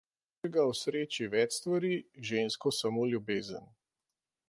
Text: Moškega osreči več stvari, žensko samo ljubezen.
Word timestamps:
Moškega 0.37 0.63
osreči 0.69 1.27
več 1.35 1.53
stvari, 1.59 1.93
žensko 2.31 2.75
samo 2.79 3.07
ljubezen. 3.15 3.73